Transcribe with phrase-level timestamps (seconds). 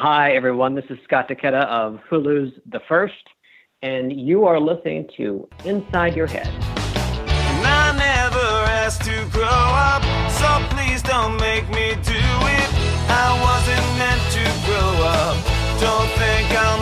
[0.00, 0.76] Hi, everyone.
[0.76, 3.14] This is Scott Decketta of Hulu's The First,
[3.82, 6.46] and you are listening to Inside Your Head.
[6.46, 8.46] And I never
[8.78, 12.68] asked to grow up, so please don't make me do it.
[13.10, 15.34] I wasn't meant to grow up.
[15.82, 16.77] Don't think I'll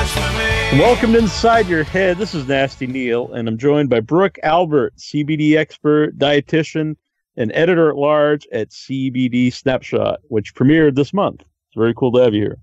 [0.00, 2.16] Welcome to Inside Your Head.
[2.16, 6.96] This is Nasty Neil, and I'm joined by Brooke Alpert, CBD expert, dietitian,
[7.36, 11.42] and editor at large at CBD Snapshot, which premiered this month.
[11.42, 12.58] It's very cool to have you here.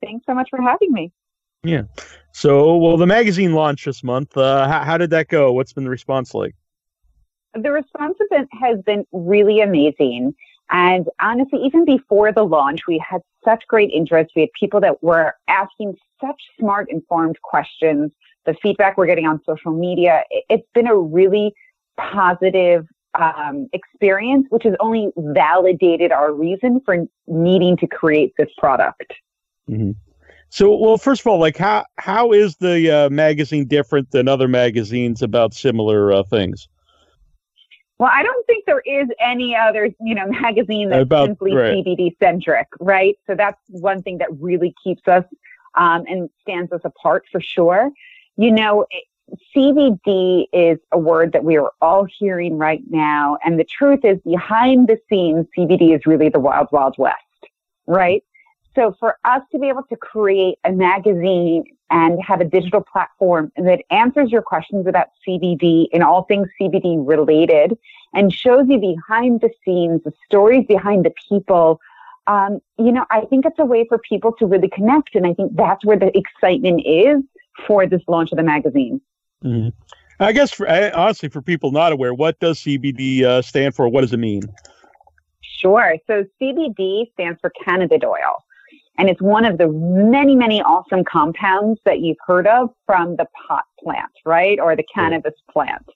[0.00, 1.10] Thanks so much for having me.
[1.64, 1.82] Yeah.
[2.30, 4.36] So, well, the magazine launched this month.
[4.36, 5.52] Uh, how, how did that go?
[5.52, 6.54] What's been the response like?
[7.54, 10.32] The response has has been really amazing.
[10.70, 14.32] And honestly, even before the launch, we had such great interest.
[14.36, 18.10] We had people that were asking such smart, informed questions.
[18.44, 21.54] The feedback we're getting on social media, it- it's been a really
[21.96, 29.12] positive um, experience, which has only validated our reason for needing to create this product.
[29.66, 29.92] hmm
[30.50, 34.48] So, well, first of all, like how how is the uh, magazine different than other
[34.48, 36.68] magazines about similar uh, things?
[37.98, 41.74] Well, I don't think there is any other, you know, magazine that's About- simply right.
[41.74, 43.16] CBD centric, right?
[43.26, 45.24] So that's one thing that really keeps us
[45.74, 47.90] um, and stands us apart for sure.
[48.36, 48.86] You know,
[49.54, 54.18] CBD is a word that we are all hearing right now, and the truth is,
[54.24, 57.16] behind the scenes, CBD is really the wild, wild west,
[57.86, 58.22] right?
[58.74, 63.50] So for us to be able to create a magazine and have a digital platform
[63.56, 67.78] that answers your questions about CBD and all things CBD related
[68.14, 71.80] and shows you behind the scenes, the stories behind the people,
[72.26, 75.14] um, you know, I think it's a way for people to really connect.
[75.14, 77.22] And I think that's where the excitement is
[77.66, 79.00] for this launch of the magazine.
[79.42, 79.68] hmm
[80.20, 83.88] I guess, for, honestly, for people not aware, what does CBD uh, stand for?
[83.88, 84.42] What does it mean?
[85.40, 85.94] Sure.
[86.08, 88.40] So CBD stands for cannabidiol.
[88.98, 93.26] And it's one of the many, many awesome compounds that you've heard of from the
[93.46, 94.58] pot plant, right?
[94.58, 95.88] Or the cannabis plant.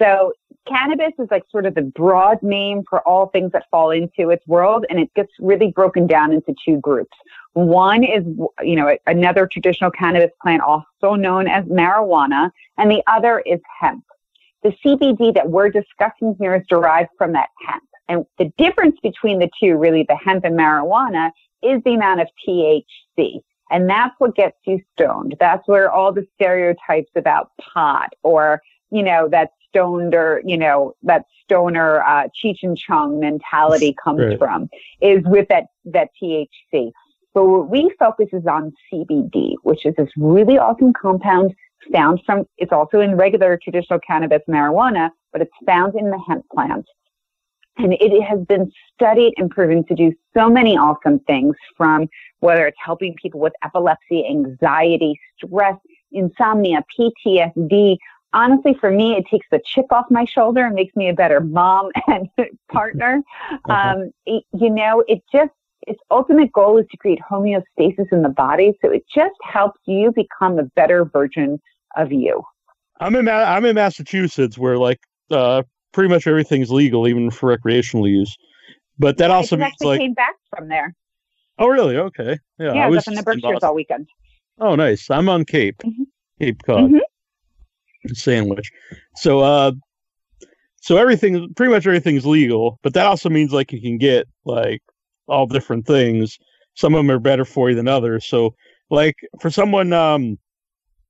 [0.00, 0.32] So
[0.66, 4.44] cannabis is like sort of the broad name for all things that fall into its
[4.48, 4.84] world.
[4.90, 7.16] And it gets really broken down into two groups.
[7.52, 8.24] One is,
[8.62, 14.04] you know, another traditional cannabis plant, also known as marijuana, and the other is hemp.
[14.62, 17.82] The CBD that we're discussing here is derived from that hemp.
[18.08, 21.30] And the difference between the two, really, the hemp and marijuana,
[21.62, 23.40] is the amount of THC.
[23.70, 25.36] And that's what gets you stoned.
[25.40, 30.94] That's where all the stereotypes about pot or, you know, that stoned or, you know,
[31.02, 34.38] that stoner, uh, Cheech and Chong mentality comes Right.
[34.38, 34.68] from
[35.00, 36.92] is with that, that THC.
[37.34, 41.54] But what we focus is on CBD, which is this really awesome compound
[41.90, 46.44] found from, it's also in regular traditional cannabis marijuana, but it's found in the hemp
[46.52, 46.86] plant.
[47.78, 52.08] And it has been studied and proven to do so many awesome things from
[52.40, 55.76] whether it's helping people with epilepsy, anxiety, stress,
[56.12, 57.96] insomnia, PTSD.
[58.34, 61.40] Honestly, for me, it takes the chip off my shoulder and makes me a better
[61.40, 62.28] mom and
[62.70, 63.22] partner.
[63.68, 63.72] Uh-huh.
[63.72, 65.52] Um, it- you know, it just,
[65.86, 68.72] its ultimate goal is to create homeostasis in the body.
[68.82, 71.60] So it just helps you become a better version
[71.96, 72.42] of you.
[73.00, 75.00] I'm in Ma- I'm in Massachusetts, where like
[75.30, 78.36] uh, pretty much everything's legal, even for recreational use.
[78.98, 80.94] But that also means actually like, came back from there.
[81.58, 81.96] oh, really?
[81.96, 82.74] Okay, yeah.
[82.74, 84.08] Yeah, I was up in the Berkshires all weekend.
[84.58, 85.10] Oh, nice.
[85.10, 86.06] I'm on Cape, Mhm.
[86.38, 87.00] Cape Cod, Mhm.
[88.12, 88.70] Sandwich.
[89.16, 89.72] So, uh,
[90.80, 94.82] so everything, pretty much everything's legal, but that also means like you can get like
[95.28, 96.38] all different things.
[96.74, 98.26] Some of them are better for you than others.
[98.26, 98.54] So,
[98.90, 100.38] like for someone um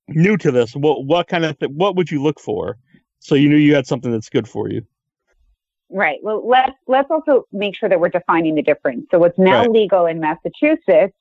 [0.08, 2.76] new to this, what what kind of th- what would you look for
[3.22, 4.84] so you knew you had something that's good for you?
[5.90, 6.18] Right.
[6.22, 9.06] Well, let's let's also make sure that we're defining the difference.
[9.10, 9.70] So, what's now Right.
[9.70, 11.16] legal in Massachusetts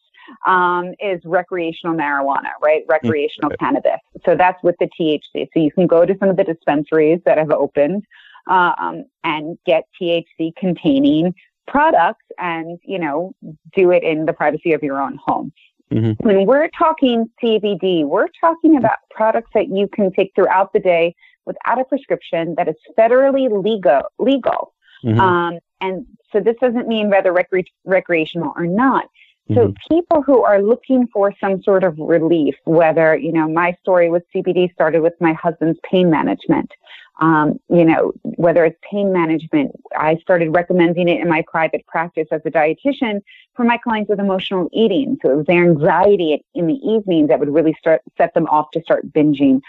[0.47, 2.83] um, is recreational marijuana, right?
[2.87, 3.59] Recreational right.
[3.59, 3.99] cannabis.
[4.25, 5.47] So that's with the THC.
[5.53, 8.03] So you can go to some of the dispensaries that have opened
[8.49, 11.33] um, and get THC containing
[11.67, 13.33] products, and you know,
[13.75, 15.51] do it in the privacy of your own home.
[15.91, 16.15] Mhm.
[16.21, 21.13] When we're talking CBD, we're talking about products that you can take throughout the day
[21.45, 24.01] without a prescription that is federally legal.
[24.19, 24.73] Legal.
[25.03, 25.19] Mhm.
[25.19, 29.05] Um, and so this doesn't mean whether recre- recreational or not.
[29.53, 29.75] So Mhm.
[29.89, 34.23] people who are looking for some sort of relief, whether, you know, my story with
[34.31, 36.71] CBD started with my husband's pain management.
[37.19, 42.27] Um, you know, whether it's pain management, I started recommending it in my private practice
[42.31, 43.21] as a dietitian
[43.53, 45.17] for my clients with emotional eating.
[45.21, 48.71] So it was their anxiety in the evenings that would really start set them off
[48.71, 49.61] to start binging.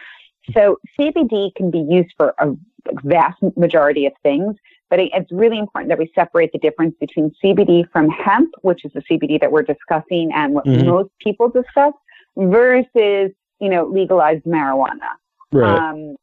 [0.55, 2.55] So CBD can be used for a
[3.05, 4.57] vast majority of things,
[4.91, 8.93] but it's really important that we separate the difference between CBD from hemp, which is
[8.93, 10.87] the CBD that we're discussing and what Mhm.
[10.87, 11.95] most people discuss,
[12.37, 13.31] versus
[13.61, 15.11] you know legalized marijuana.
[15.53, 15.79] Right.
[15.79, 16.17] Um,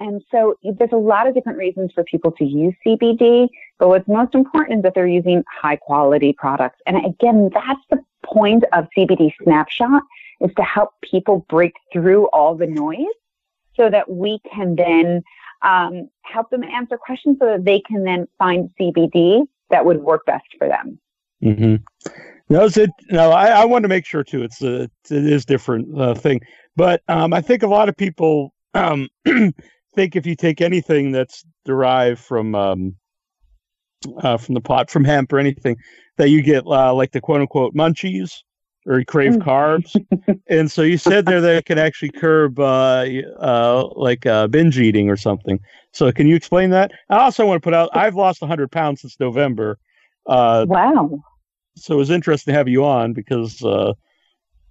[0.00, 3.48] and so there's a lot of different reasons for people to use CBD,
[3.78, 6.80] but what's most important is that they're using high quality products.
[6.86, 10.02] And again, that's the point of CBD Snapshot
[10.40, 13.06] is to help people break through all the noise
[13.78, 15.22] so that we can then
[15.62, 20.26] um, help them answer questions so that they can then find CBD that would work
[20.26, 20.98] best for them.
[21.42, 21.76] hmm
[22.48, 22.90] No, it.
[23.10, 24.42] No, I, I want to make sure too.
[24.42, 26.40] It's a it is different uh, thing,
[26.76, 31.44] but um, I think a lot of people um, think if you take anything that's
[31.64, 32.96] derived from um,
[34.18, 35.76] uh, from the pot, from hemp or anything,
[36.16, 38.42] that you get uh, like the quote unquote munchies
[38.88, 39.42] or crave Mm.
[39.42, 40.40] carbs.
[40.48, 43.04] and so you said there that it can actually curb uh,
[43.38, 45.60] uh, like uh, binge eating or something.
[45.92, 46.90] So can you explain that?
[47.10, 47.90] I also want to put out.
[47.94, 49.78] I've lost 100 pounds since November.
[50.26, 51.22] Uh, Wow.
[51.76, 53.92] so it was interesting to have you on because uh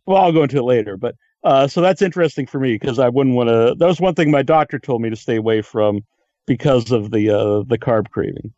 [0.06, 3.08] well i'll go into it later but uh so that's interesting for me because i
[3.10, 6.02] wouldn't want to that was one thing my doctor told me to stay away from
[6.46, 8.54] because of the uh the carb craving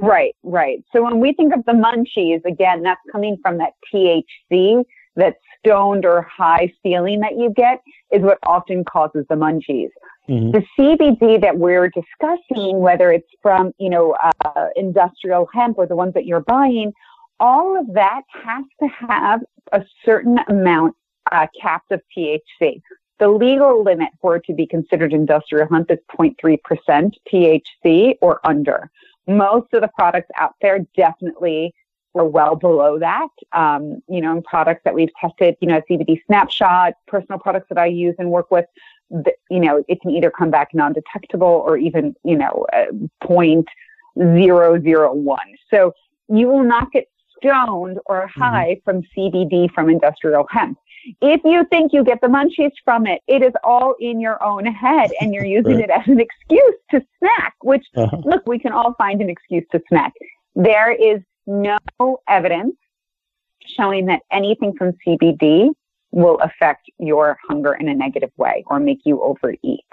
[0.00, 0.82] Right, right.
[0.92, 4.84] So when we think of the munchies, again, that's coming from that THC,
[5.16, 7.80] that stoned or high feeling that you get
[8.12, 9.90] is what often causes the munchies.
[10.28, 10.52] Mhm.
[10.52, 15.96] The CBD that we're discussing, whether it's from, you know, uh, industrial hemp or the
[15.96, 16.94] ones that you're buying,
[17.40, 19.42] all of that has to have
[19.72, 20.94] a certain amount
[21.32, 22.80] uh, capped of THC.
[23.18, 28.90] The legal limit for it to be considered industrial hemp is 0.3% THC or under
[29.26, 31.74] most of the products out there definitely
[32.14, 33.28] were well below that.
[33.52, 37.78] Um, you know, in products that we've tested, you know, CBD Snapshot, personal products that
[37.78, 38.66] I use and work with,
[39.24, 42.86] th- you know, it can either come back non-detectable or even, you know, uh,
[43.24, 43.66] point
[44.18, 45.38] zero zero one.
[45.70, 45.92] So
[46.28, 47.06] you will not get
[47.36, 50.78] stoned or high from CBD from industrial hemp.
[51.20, 54.66] If you think you get the munchies from it, it is all in your own
[54.66, 55.84] head and you're using Right.
[55.84, 58.18] it as an excuse to snack, which Uh-huh.
[58.24, 60.12] look, we can all find an excuse to snack.
[60.54, 61.78] There is no
[62.28, 62.74] evidence
[63.66, 65.70] showing that anything from CBD
[66.12, 69.84] will affect your hunger in a negative way or make you overeat.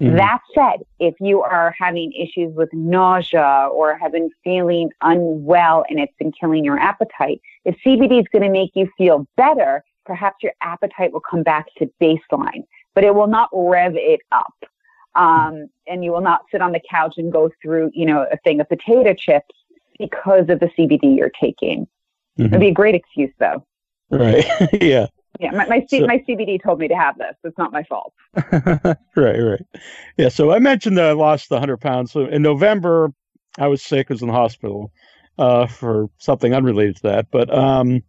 [0.00, 0.16] Mhm.
[0.16, 6.00] That said, if you are having issues with nausea or have been feeling unwell and
[6.00, 10.42] it's been killing your appetite, if CBD is going to make you feel better, perhaps
[10.42, 12.64] your appetite will come back to baseline,
[12.94, 14.54] but it will not rev it up.
[15.14, 18.36] Um, and you will not sit on the couch and go through, you know, a
[18.38, 19.54] thing of potato chips
[19.98, 21.86] because of the CBD you're taking.
[22.38, 22.46] Mhm.
[22.46, 23.64] It'd be a great excuse, though.
[24.10, 24.44] right
[24.80, 25.06] yeah
[25.40, 27.34] Yeah, my my, C- So- my CBD told me to have this.
[27.44, 28.12] It's not my fault.
[28.34, 29.62] right right
[30.16, 33.12] yeah so i mentioned that i lost the 100 pounds so in november
[33.58, 34.92] i was sick I was in the hospital
[35.38, 38.02] uh for something unrelated to that but um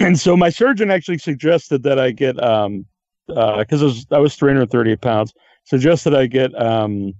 [0.00, 2.84] and so my surgeon actually suggested that i get um
[3.34, 5.34] uh because I was, I was 338 pounds
[5.64, 7.14] suggested i get um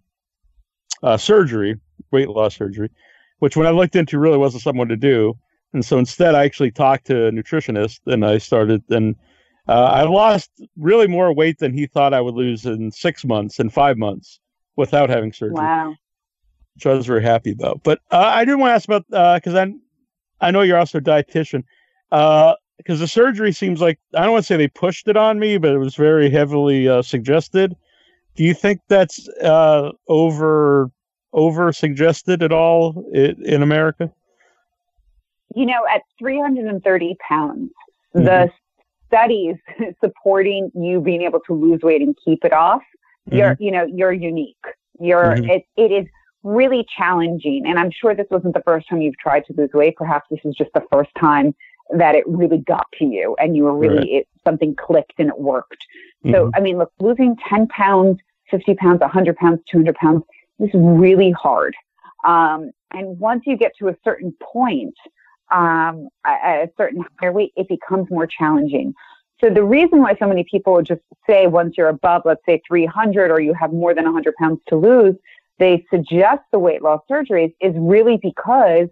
[1.02, 1.78] uh surgery
[2.11, 2.90] weight loss surgery
[3.38, 5.37] which when i looked into really wasn't someone to do
[5.73, 9.17] and so instead i actually talked to a nutritionist and i started and
[9.69, 13.58] uh, I lost really more weight than he thought I would lose in six months
[13.58, 14.38] and five months
[14.76, 15.96] without having surgery, Wow.
[16.77, 17.82] which I was very happy about.
[17.82, 19.72] But uh, I did want to ask about because I
[20.41, 21.65] I know you're also a dietitian
[22.76, 25.58] because the surgery seems like I don't want to say they pushed it on me,
[25.58, 27.76] but it was very heavily uh, suggested.
[28.36, 30.90] Do you think that's uh, over
[31.32, 34.10] over suggested at all in, in America?
[35.54, 37.70] You know, at 330 pounds,
[38.12, 38.52] the Mhm.
[39.06, 39.56] studies
[40.04, 42.82] supporting you being able to lose weight and keep it off,
[43.30, 44.56] you're, you know, you're unique.
[45.00, 45.50] You're, Mhm.
[45.50, 46.06] it, it is
[46.42, 47.64] really challenging.
[47.66, 49.96] And I'm sure this wasn't the first time you've tried to lose weight.
[49.96, 51.54] Perhaps this is just the first time
[51.90, 54.08] that it really got to you and you were really, Right.
[54.08, 55.84] it, something clicked and it worked.
[56.32, 58.19] So, I mean, look, losing 10 pounds,
[58.50, 60.24] 50 pounds, 100 pounds, 200 pounds
[60.58, 61.76] is really hard.
[62.24, 64.94] Um, and once you get to a certain point,
[65.52, 68.93] um, at a certain higher weight, it becomes more challenging.
[69.40, 72.60] So the reason why so many people would just say once you're above, let's say
[72.66, 75.14] 300 or you have more than 100 pounds to lose,
[75.58, 78.88] they suggest the weight loss surgeries is really because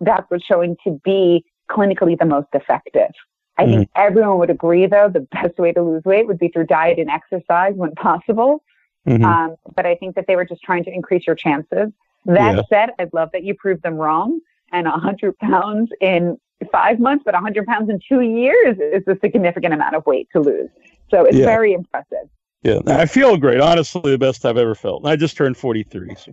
[0.00, 3.10] that's what's showing to be clinically the most effective.
[3.58, 6.66] I think everyone would agree, though, the best way to lose weight would be through
[6.66, 8.62] diet and exercise when possible.
[9.06, 9.24] Mhm.
[9.24, 11.90] Um, but I think that they were just trying to increase your chances.
[12.26, 12.62] That Yeah.
[12.68, 14.40] said, I'd love that you proved them wrong.
[14.72, 16.38] And 100 pounds in
[16.72, 20.40] five months, but 100 pounds in two years is a significant amount of weight to
[20.40, 20.68] lose.
[21.10, 21.46] So it's Yeah.
[21.46, 22.28] very impressive.
[22.62, 23.60] Yeah, I feel great.
[23.60, 25.02] Honestly, the best I've ever felt.
[25.02, 26.14] And I just turned 43.
[26.16, 26.32] So.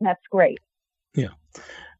[0.00, 0.58] That's great.
[1.14, 1.28] Yeah.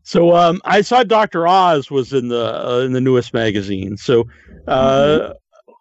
[0.04, 1.46] So um, I saw Dr.
[1.46, 3.96] Oz was in the uh, in the newest magazine.
[3.96, 4.24] So
[4.66, 5.32] uh, mm-hmm.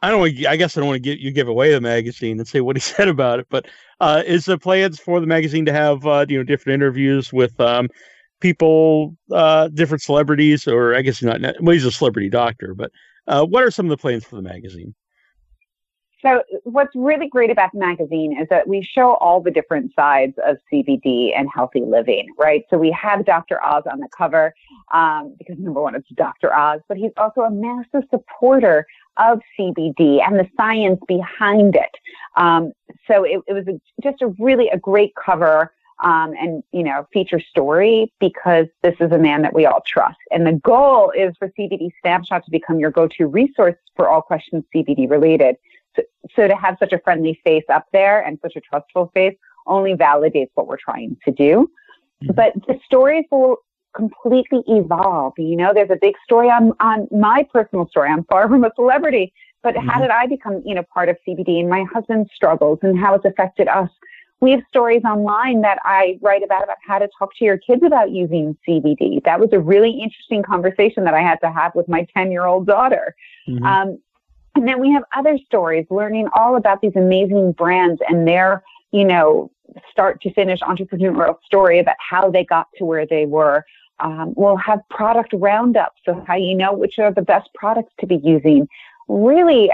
[0.04, 0.48] I don't.
[0.48, 2.75] I guess I don't want to get you give away the magazine and say what
[2.75, 3.48] he said about it.
[3.50, 3.68] But
[4.00, 7.60] uh, is the plans for the magazine to have uh, you know different interviews with
[7.60, 7.90] um,
[8.40, 11.42] people, uh, different celebrities, or I guess not.
[11.62, 12.92] Well, he's a celebrity doctor, but
[13.28, 14.94] uh, what are some of the plans for the magazine?
[16.22, 20.34] So, what's really great about the magazine is that we show all the different sides
[20.46, 22.63] of CBD and healthy living, right?
[22.70, 23.63] So, we have Dr.
[23.63, 24.54] Oz on the cover
[24.94, 26.54] um, because number one, it's Dr.
[26.54, 28.86] Oz, but he's also a massive supporter
[29.18, 31.92] of CBD and the science behind it.
[32.38, 32.72] Um,
[33.08, 35.74] so, it, it was a, just a really a great cover.
[36.04, 40.18] Um, and you know feature story because this is a man that we all trust
[40.32, 44.63] and the goal is for cbd snapshot to become your go-to resource for all questions
[44.75, 45.58] cbd related
[45.95, 46.03] so,
[46.36, 49.36] so to have such a friendly face up there and such a trustful face
[49.67, 51.69] only validates what we're trying to do.
[52.24, 52.33] Mm-hmm.
[52.33, 53.57] But the stories will
[53.95, 55.33] completely evolve.
[55.38, 58.10] You know, there's a big story on, on my personal story.
[58.10, 59.33] I'm far from a celebrity,
[59.63, 59.88] but mm-hmm.
[59.88, 63.15] how did I become, you know, part of CBD and my husband's struggles and how
[63.15, 63.89] it's affected us?
[64.39, 67.83] We have stories online that I write about about how to talk to your kids
[67.86, 69.24] about using CBD.
[69.24, 72.48] That was a really interesting conversation that I had to have with my 10 year
[72.48, 73.15] old daughter.
[73.48, 73.63] Mm-hmm.
[73.63, 74.00] Um,
[74.55, 79.05] and then we have other stories learning all about these amazing brands and their, you
[79.05, 79.51] know,
[79.89, 83.65] start to finish entrepreneurial story about how they got to where they were.
[84.00, 88.08] Um, we'll have product roundups of how you know which are the best products to
[88.08, 88.67] be using.
[89.08, 89.72] Really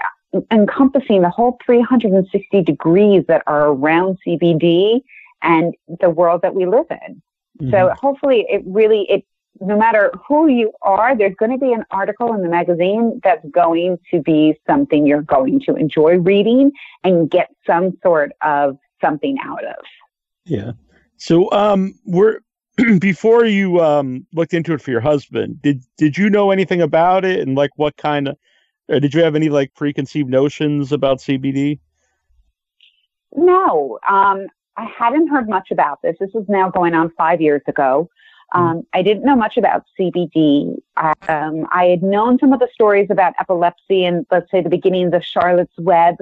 [0.51, 5.01] encompassing the whole 360 degrees that are around CBD
[5.41, 7.21] and the world that we live in.
[7.61, 7.71] Mm-hmm.
[7.71, 9.25] So hopefully it really it
[9.61, 13.45] no matter who you are, there's going to be an article in the magazine that's
[13.49, 16.71] going to be something you're going to enjoy reading
[17.03, 19.75] and get some sort of something out of.
[20.45, 20.71] Yeah.
[21.17, 22.39] So, um, we're
[22.99, 25.61] before you um looked into it for your husband.
[25.61, 28.37] Did did you know anything about it and like what kind of?
[28.89, 31.79] Did you have any like preconceived notions about CBD?
[33.35, 34.47] No, um,
[34.77, 36.15] I hadn't heard much about this.
[36.19, 38.09] This was now going on five years ago.
[38.53, 38.65] Mm-hmm.
[38.65, 40.77] Um, I didn't know much about CBD.
[41.27, 45.13] Um, I had known some of the stories about epilepsy and, let's say, the beginnings
[45.13, 46.15] of Charlotte's Web,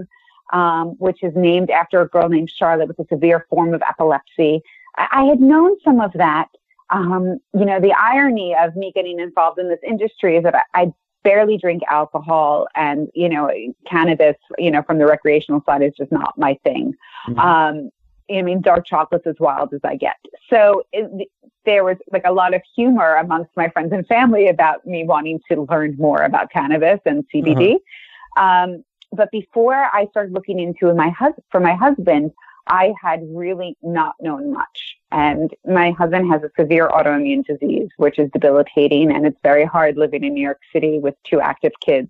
[0.54, 4.62] um, which is named after a girl named Charlotte with a severe form of epilepsy.
[4.98, 6.48] I, I had known some of that.
[6.92, 10.62] Um, you know, the irony of me getting involved in this industry is that I,
[10.74, 13.50] I barely drink alcohol and, you know,
[13.88, 16.94] cannabis, you know, from the recreational side is just not my thing.
[17.28, 17.40] Mm-hmm.
[17.40, 17.90] Um,
[18.30, 20.16] I mean, dark chocolate's as wild as I get.
[20.50, 21.30] So it,
[21.66, 25.40] there was like a lot of humor amongst my friends and family about me wanting
[25.52, 27.76] to learn more about cannabis and CBD.
[27.76, 28.44] Uh-huh.
[28.44, 32.32] Um, but before I started looking into my hus- for my husband,
[32.68, 34.98] I had really not known much.
[35.12, 39.98] And my husband has a severe autoimmune disease, which is debilitating, and it's very hard
[39.98, 42.10] living in New York City with two active kids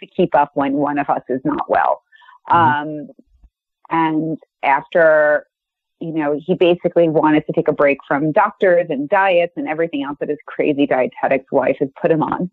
[0.00, 2.02] to keep up when one of us is not well.
[2.50, 2.90] Mm-hmm.
[2.90, 3.08] Um,
[3.90, 5.46] and after
[6.02, 10.02] you know, he basically wanted to take a break from doctors and diets and everything
[10.02, 12.50] else that his crazy dietetics wife has put him on.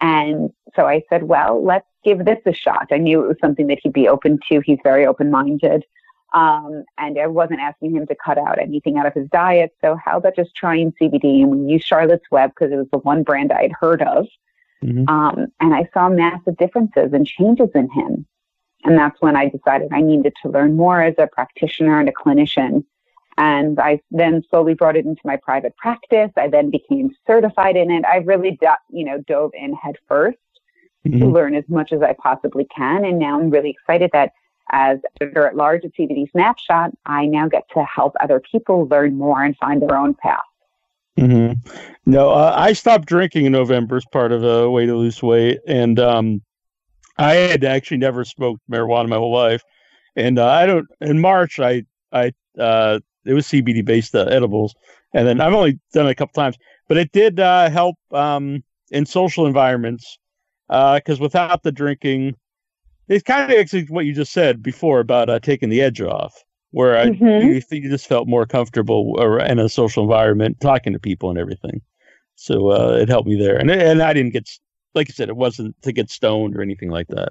[0.00, 2.88] And so I said, well, let's give this a shot.
[2.90, 4.60] I knew it was something that he'd be open to.
[4.60, 5.84] He's very open minded.
[6.32, 9.72] Um, and I wasn't asking him to cut out anything out of his diet.
[9.80, 11.42] So how about just trying CBD?
[11.42, 14.26] And we used Charlotte's Web because it was the one brand I had heard of.
[14.82, 15.08] Mm-hmm.
[15.08, 18.26] Um, and I saw massive differences and changes in him.
[18.84, 22.12] And that's when I decided I needed to learn more as a practitioner and a
[22.12, 22.84] clinician
[23.38, 26.30] and I then slowly brought it into my private practice.
[26.36, 28.04] I then became certified in it.
[28.04, 28.58] I really,
[28.90, 30.34] you know, dove in head 1st
[31.06, 31.18] mm-hmm.
[31.18, 33.04] to learn as much as I possibly can.
[33.04, 34.32] And now I'm really excited that
[34.70, 39.16] as editor at large at CBD Snapshot, I now get to help other people learn
[39.16, 40.40] more and find their own path.
[41.18, 41.70] Mm-hmm.
[42.06, 45.60] No, uh, I stopped drinking in November as part of a way to lose weight,
[45.66, 46.42] and um,
[47.18, 49.62] I had actually never smoked marijuana my whole life.
[50.16, 50.88] And uh, I don't.
[51.02, 54.74] In March, I I uh, it was CBD based uh, edibles,
[55.14, 56.56] and then I've only done it a couple times,
[56.88, 60.18] but it did uh, help um, in social environments
[60.68, 62.34] because uh, without the drinking,
[63.08, 66.34] it's kind of actually what you just said before about uh, taking the edge off,
[66.70, 67.48] where I, mm-hmm.
[67.48, 71.82] you, you, just felt more comfortable in a social environment, talking to people and everything.
[72.36, 74.48] So uh, it helped me there, and and I didn't get
[74.94, 77.30] like I said, it wasn't to get stoned or anything like that.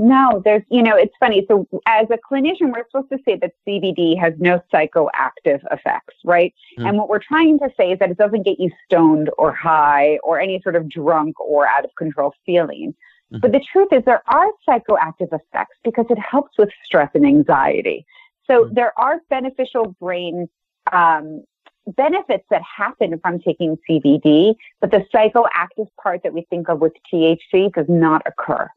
[0.00, 1.44] No, there's, you know, it's funny.
[1.46, 6.54] So, as a clinician, we're supposed to say that CBD has no psychoactive effects, right?
[6.78, 6.88] Mm.
[6.88, 10.18] And what we're trying to say is that it doesn't get you stoned or high
[10.22, 12.94] or any sort of drunk or out of control feeling.
[13.30, 13.42] Mhm.
[13.42, 18.06] But the truth is, there are psychoactive effects because it helps with stress and anxiety.
[18.46, 18.74] So Mhm.
[18.76, 20.48] there are beneficial brain
[20.92, 21.44] um,
[21.86, 26.94] benefits that happen from taking CBD, but the psychoactive part that we think of with
[27.10, 28.68] THC does not occur.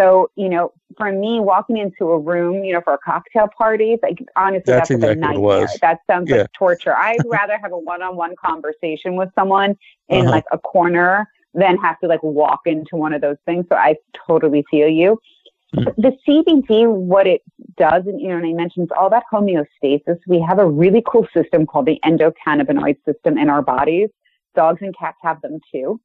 [0.00, 3.98] So, you know, for me, walking into a room, you know, for a cocktail party,
[4.02, 5.68] like honestly, That's that's, like a exactly it nightmare.
[5.82, 6.36] That sounds Yeah.
[6.38, 6.96] like torture.
[6.96, 9.76] I'd rather have a one-on-one conversation with someone
[10.08, 10.30] in Uh-huh.
[10.30, 13.66] like a corner than have to like walk into one of those things.
[13.68, 15.18] So I totally feel you.
[15.76, 15.94] Mhm.
[15.96, 17.42] The CBD, what it
[17.76, 20.18] does, and you know, and I mentioned all that homeostasis.
[20.26, 24.08] We have a really cool system called the endocannabinoid system in our bodies.
[24.56, 26.00] Dogs and cats have them too.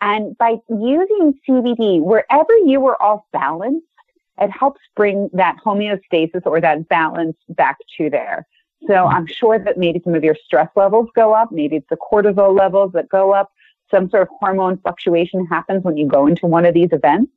[0.00, 3.82] And by using CBD, wherever you are off balance,
[4.40, 8.46] it helps bring that homeostasis or that balance back to there.
[8.86, 11.50] So I'm sure that maybe some of your stress levels go up.
[11.50, 13.52] Maybe it's the cortisol levels that go up.
[13.90, 17.32] Some sort of hormone fluctuation happens when you go into one of these events.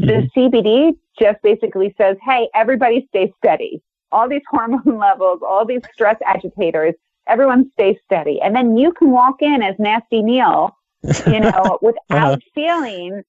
[0.00, 0.06] Mhm.
[0.06, 3.80] The CBD just basically says, hey, everybody stay steady.
[4.12, 6.94] All these hormone levels, all these stress agitators,
[7.26, 8.40] everyone stay steady.
[8.42, 10.75] And then you can walk in as Nasty Neil,
[11.26, 12.36] you know, without Uh-huh.
[12.54, 13.22] feeling,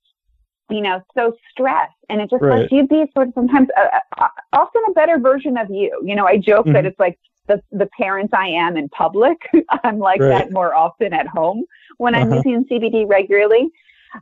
[0.70, 1.94] you know, so stressed.
[2.10, 2.60] And it just Right.
[2.62, 6.00] lets you be sort of sometimes uh, uh, often a better version of you.
[6.04, 6.88] You know, I joke that Mhm.
[6.88, 9.38] it's like the, the parent I am in public.
[9.84, 10.30] I'm like Right.
[10.30, 11.64] that more often at home
[11.98, 12.44] when I'm Uh-huh.
[12.44, 13.70] using CBD regularly.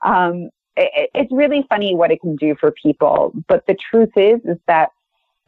[0.04, 3.34] Um, it, it's really funny what it can do for people.
[3.48, 4.90] But the truth is, is that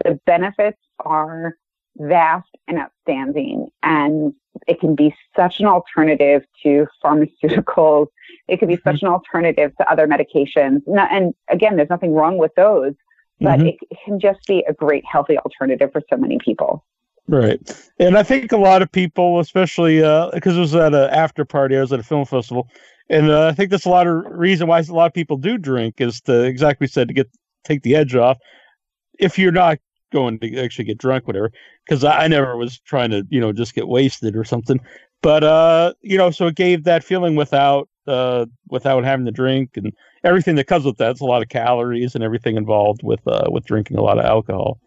[0.04, 1.56] the benefits are
[1.98, 4.34] vast and outstanding, and
[4.68, 8.08] it can be such an alternative to pharmaceuticals.
[8.48, 10.82] It can be such an alternative to other medications.
[10.88, 12.94] And again, there's nothing wrong with those,
[13.42, 13.68] but Mhm.
[13.70, 16.84] it, can just be a great, healthy alternative for so many people.
[17.28, 17.60] Right.
[18.00, 19.98] And I think a lot of people, especially
[20.34, 22.70] because it was at an after party, I was at a film festival,
[23.10, 25.58] and uh, I think that's a lot of reason why a lot of people do
[25.58, 27.30] drink is to exactly said to get
[27.66, 28.38] take the edge off.
[29.20, 29.80] If you're not
[30.12, 31.52] going to actually get drunk, whatever,
[31.86, 34.80] because I, I never was trying to you know just get wasted or something,
[35.22, 39.72] but uh, you know, so it gave that feeling without uh without having to drink
[39.76, 39.92] and
[40.24, 41.12] everything that comes with that.
[41.12, 44.26] It's a lot of calories and everything involved with uh with drinking a lot of
[44.26, 44.80] alcohol.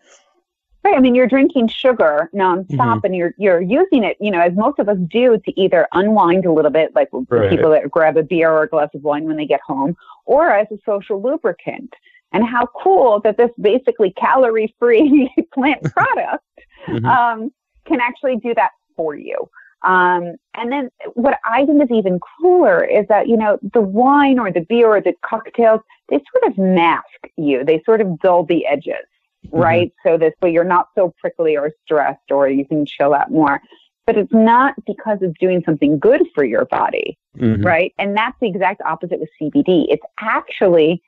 [0.82, 0.96] Right.
[0.96, 3.04] I mean, you're drinking sugar nonstop Mm-hmm.
[3.04, 6.46] and you're, you're using it, you know, as most of us do to either unwind
[6.46, 7.50] a little bit, like Right.
[7.50, 9.94] people that grab a beer or a glass of wine when they get home,
[10.24, 11.92] or as a social lubricant.
[12.32, 16.44] And how cool that this basically calorie free plant product
[16.88, 17.04] Mhm.
[17.04, 17.50] um,
[17.84, 19.36] can actually do that for you.
[19.82, 24.38] Um, and then what I think is even cooler is that, you know, the wine
[24.38, 27.04] or the beer or the cocktails, they sort of mask
[27.36, 27.64] you.
[27.64, 28.94] They sort of dull the edges,
[29.52, 29.92] right?
[30.06, 33.60] So this way you're not so prickly or stressed or you can chill out more.
[34.06, 37.64] But it's not because it's doing something good for your body Mhm.
[37.64, 37.94] right?
[37.98, 39.86] And that's the exact opposite with CBD.
[39.88, 41.00] It's actually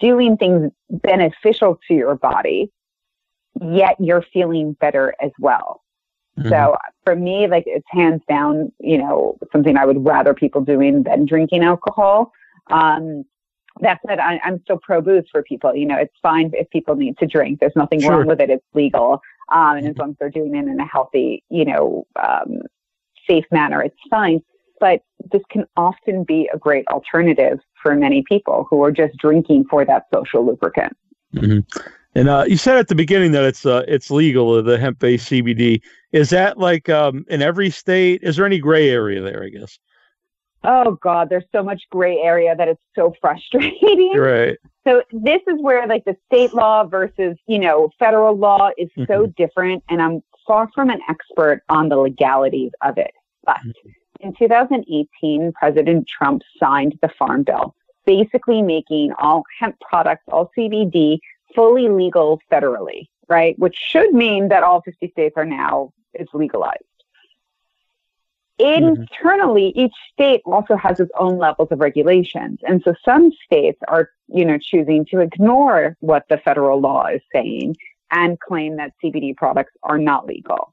[0.00, 2.70] doing things beneficial to your body,
[3.60, 5.82] yet you're feeling better as well.
[6.38, 6.48] Mhm.
[6.48, 11.02] So for me, like it's hands down, you know, something I would rather people doing
[11.02, 12.32] than drinking alcohol.
[12.70, 13.24] Um,
[13.80, 15.74] that said, I, I'm still pro booze for people.
[15.74, 17.60] You know, it's fine if people need to drink.
[17.60, 18.18] There's nothing Sure.
[18.18, 18.50] wrong with it.
[18.50, 19.20] It's legal.
[19.52, 22.60] Um, and as long as they're doing it in a healthy, you know, um,
[23.26, 24.42] safe manner, it's fine.
[24.80, 29.64] But this can often be a great alternative for many people who are just drinking
[29.68, 30.96] for that social lubricant.
[31.32, 31.60] hmm
[32.14, 34.98] And uh, you said at the beginning that it's uh, it's legal uh, the hemp
[34.98, 35.80] based CBD.
[36.12, 38.22] Is that like um, in every state?
[38.22, 39.42] Is there any gray area there?
[39.42, 39.78] I guess.
[40.64, 44.12] Oh God, there's so much gray area that it's so frustrating.
[44.14, 44.58] Right.
[44.86, 49.26] So this is where like the state law versus, you know, federal law is so
[49.36, 53.12] different and I'm far from an expert on the legalities of it.
[53.44, 53.60] But
[54.22, 57.74] in 2018, President Trump signed the Farm Bill,
[58.06, 61.18] basically making all hemp products, all CBD,
[61.54, 63.58] fully legal federally, right?
[63.58, 66.82] Which should mean that all 50 states are now it's legalized.
[68.58, 72.60] Internally, each state also has its own levels of regulations.
[72.62, 77.22] And so some states are, you know, choosing to ignore what the federal law is
[77.32, 77.76] saying
[78.10, 80.72] and claim that CBD products are not legal.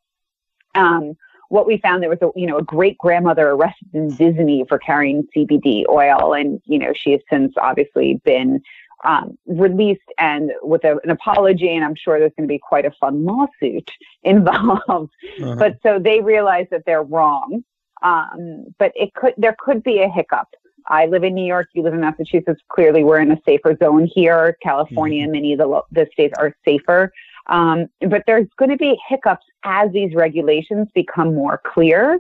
[0.76, 1.16] Um,
[1.50, 4.80] what we found there was a you know a great grandmother arrested in Disney for
[4.80, 8.62] carrying CBD oil, and you know she has since obviously been
[9.04, 12.86] um, released and with a, an apology, and I'm sure there's going to be quite
[12.86, 13.92] a fun lawsuit
[14.24, 15.12] involved.
[15.42, 15.56] Uh-huh.
[15.56, 17.64] But so they realize that they're wrong,
[18.02, 20.48] um, but it could there could be a hiccup.
[20.88, 21.68] I live in New York.
[21.74, 22.62] You live in Massachusetts.
[22.70, 24.58] Clearly, we're in a safer zone here.
[24.62, 27.12] California, many of the the states are safer.
[27.50, 32.20] Um, but there's going to be hiccups as these regulations become more clear.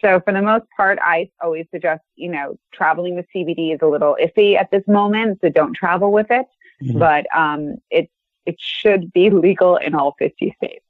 [0.00, 3.86] So for the most part, I always suggest, you know, traveling with CBD is a
[3.86, 6.46] little iffy at this moment, so don't travel with it.
[6.82, 6.98] Mm-hmm.
[6.98, 8.10] But um, it
[8.44, 10.84] it should be legal in all 50 states.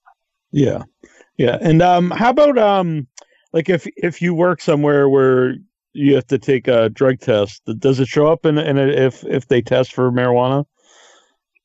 [0.52, 0.84] Yeah,
[1.36, 1.58] yeah.
[1.60, 3.06] And um, how about um,
[3.52, 5.56] like if if you work somewhere where
[5.92, 9.24] you have to take a drug test, does it show up in, in a, if
[9.24, 10.64] if they test for marijuana?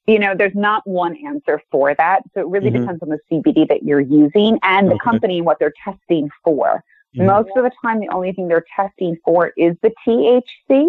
[0.07, 2.21] You know, there's not one answer for that.
[2.33, 2.81] So it really mm-hmm.
[2.81, 5.03] depends on the CBD that you're using and the okay.
[5.03, 6.83] company and what they're testing for.
[7.15, 7.27] Mm-hmm.
[7.27, 10.87] Most of the time, the only thing they're testing for is the THC.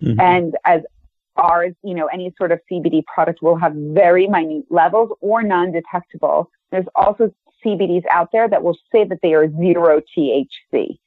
[0.00, 0.20] Mm-hmm.
[0.20, 0.82] And as
[1.36, 5.72] ours, you know, any sort of CBD product will have very minute levels or non
[5.72, 6.50] detectable.
[6.70, 10.98] There's also CBDs out there that will say that they are zero THC.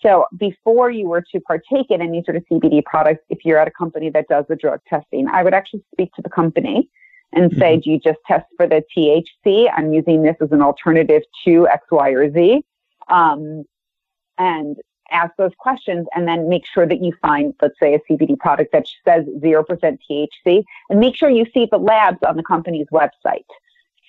[0.00, 3.66] So before you were to partake in any sort of CBD product, if you're at
[3.66, 6.88] a company that does the drug testing, I would actually speak to the company
[7.32, 7.80] and say, mm-hmm.
[7.80, 9.68] do you just test for the THC?
[9.76, 12.62] I'm using this as an alternative to X, Y, or Z.
[13.08, 13.64] Um,
[14.38, 14.76] and
[15.10, 18.72] ask those questions and then make sure that you find, let's say, a CBD product
[18.72, 23.46] that says 0% THC and make sure you see the labs on the company's website.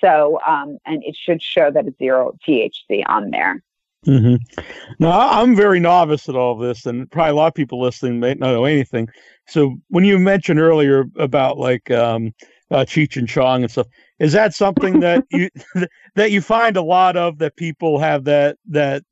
[0.02, 3.64] So, um, and it should show that it's zero THC on there.
[4.08, 4.62] Mm-hmm.
[5.00, 8.34] Now, I'm very novice at all this, and probably a lot of people listening may
[8.34, 9.10] not know anything.
[9.48, 12.34] So, when you mentioned earlier about like um,
[12.72, 13.88] uh, Cheech and Chong and stuff,
[14.20, 15.50] is that something that you
[16.16, 19.04] that you find a lot of that people have that that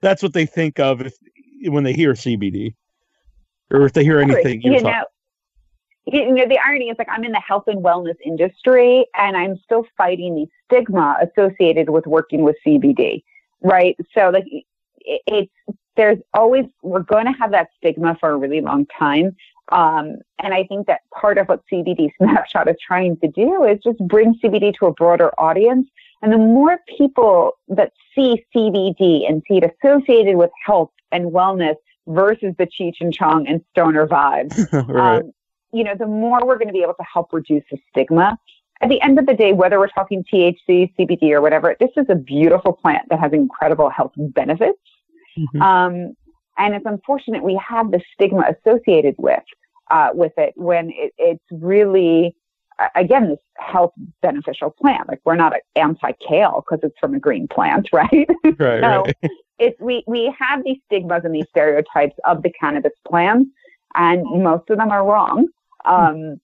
[0.00, 1.14] that's what they think of if
[1.64, 2.74] when they hear CBD,
[3.72, 4.62] or if they hear anything?
[4.62, 5.04] You, you know,
[6.06, 9.58] you know, the irony is like I'm in the health and wellness industry, and I'm
[9.64, 13.24] still fighting the stigma associated with working with CBD
[13.62, 13.96] right?
[14.14, 14.64] So like it,
[15.26, 15.52] it's
[15.96, 19.36] there's always we're going to have that stigma for a really long time.
[19.72, 23.78] Um, and I think that part of what CBD Snapshot is trying to do is
[23.82, 25.88] just bring CBD to a broader audience.
[26.22, 31.76] And the more people that see CBD and see it associated with health and wellness
[32.06, 35.20] versus the Cheech and Chong and stoner vibes, right.
[35.20, 35.32] um,
[35.72, 38.38] you know, the more we're going to be able to help reduce the stigma
[38.82, 42.06] at the end of the day, whether we're talking THC, CBD, or whatever, this is
[42.08, 44.78] a beautiful plant that has incredible health benefits.
[45.38, 45.62] Mm-hmm.
[45.62, 46.14] Um,
[46.58, 49.42] and it's unfortunate we have the stigma associated with
[49.90, 52.34] uh, with it when it, it's really
[52.94, 55.08] again this health beneficial plant.
[55.08, 58.28] Like we're not anti kale because it's from a green plant, right?
[58.58, 58.80] Right.
[58.80, 59.14] so right.
[59.58, 63.48] It's we we have these stigmas and these stereotypes of the cannabis plant,
[63.94, 65.48] and most of them are wrong.
[65.86, 66.40] Um,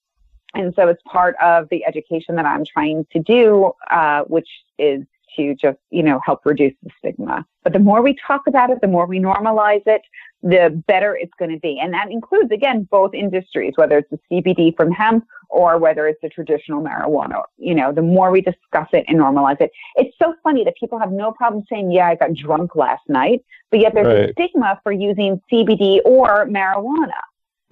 [0.55, 5.03] and so it's part of the education that I'm trying to do, uh, which is
[5.37, 7.47] to just, you know, help reduce the stigma.
[7.63, 10.03] But the more we talk about it, the more we normalize it,
[10.43, 11.79] the better it's going to be.
[11.81, 16.21] And that includes, again, both industries, whether it's the CBD from hemp or whether it's
[16.23, 17.43] the traditional marijuana.
[17.57, 19.71] You know, the more we discuss it and normalize it.
[19.95, 23.45] It's so funny that people have no problem saying, yeah, I got drunk last night,
[23.71, 24.31] but yet there's right.
[24.31, 27.21] a stigma for using CBD or marijuana.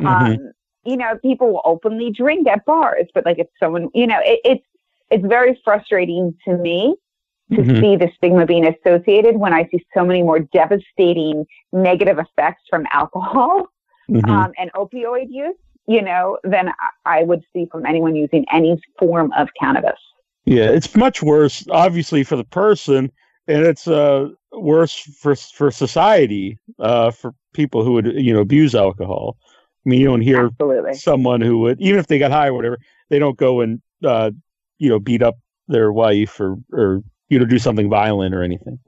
[0.00, 0.06] Mm-hmm.
[0.06, 0.52] Um,
[0.84, 4.40] you know, people will openly drink at bars, but like if someone, you know, it,
[4.44, 4.64] it's
[5.10, 6.96] it's very frustrating to me
[7.50, 7.80] to mm-hmm.
[7.80, 12.86] see the stigma being associated when I see so many more devastating negative effects from
[12.92, 13.66] alcohol
[14.08, 14.30] mm-hmm.
[14.30, 16.70] um, and opioid use, you know, than
[17.04, 19.98] I would see from anyone using any form of cannabis.
[20.44, 23.10] Yeah, it's much worse, obviously, for the person,
[23.46, 28.74] and it's uh, worse for for society, uh, for people who would you know abuse
[28.74, 29.36] alcohol.
[29.86, 30.94] I mean, you don't hear Absolutely.
[30.94, 34.30] someone who would, even if they got high or whatever, they don't go and, uh,
[34.78, 35.36] you know, beat up
[35.68, 38.78] their wife or, or, you know, do something violent or anything.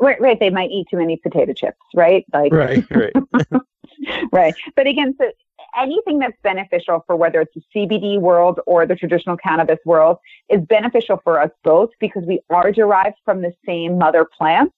[0.00, 0.38] Right, right.
[0.38, 2.24] They might eat too many potato chips, right?
[2.32, 3.12] Like, right, right.
[4.32, 4.54] right.
[4.76, 5.32] But again, so
[5.76, 10.18] anything that's beneficial for whether it's the CBD world or the traditional cannabis world
[10.48, 14.72] is beneficial for us both because we are derived from the same mother plant.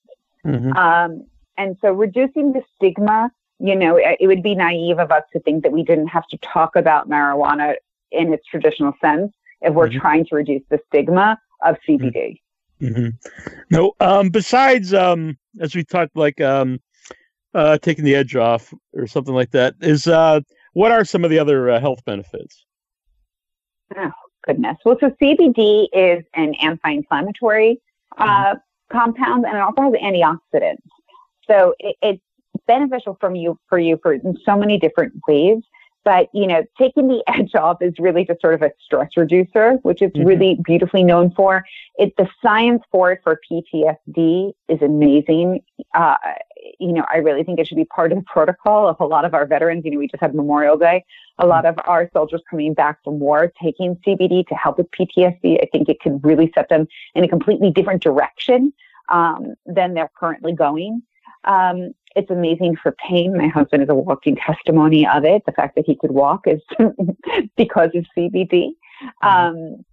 [0.46, 0.72] Mm-hmm.
[0.72, 5.40] Um, and so reducing the stigma you know, it would be naive of us to
[5.40, 7.74] think that we didn't have to talk about marijuana
[8.10, 9.98] in its traditional sense if we're mm-hmm.
[9.98, 12.40] trying to reduce the stigma of CBD.
[12.80, 13.08] Mm-hmm.
[13.70, 16.80] No, um, besides, um, as we talked, like um,
[17.54, 20.40] uh, taking the edge off or something like that, is uh,
[20.72, 22.66] what are some of the other uh, health benefits?
[23.96, 24.10] Oh,
[24.42, 24.76] goodness.
[24.84, 27.80] Well, so CBD is an anti inflammatory
[28.18, 28.96] uh, mm-hmm.
[28.96, 30.78] compound and it also has antioxidants.
[31.46, 32.20] So it, it
[32.66, 35.62] beneficial from you for you for in so many different ways.
[36.04, 39.72] But you know, taking the edge off is really just sort of a stress reducer,
[39.82, 40.26] which it's mm-hmm.
[40.26, 41.64] really beautifully known for.
[41.98, 45.62] It the science for it for PTSD is amazing.
[45.94, 46.16] Uh,
[46.78, 49.24] you know, I really think it should be part of the protocol of a lot
[49.24, 49.84] of our veterans.
[49.84, 51.04] You know, we just had Memorial Day.
[51.38, 55.58] A lot of our soldiers coming back from war taking CBD to help with PTSD.
[55.62, 58.72] I think it could really set them in a completely different direction
[59.08, 61.02] um, than they're currently going.
[61.44, 63.36] Um, it's amazing for pain.
[63.36, 65.42] My husband is a walking testimony of it.
[65.46, 66.60] The fact that he could walk is
[67.56, 68.70] because of CBD.
[69.22, 69.26] Mm-hmm.
[69.28, 69.84] Um,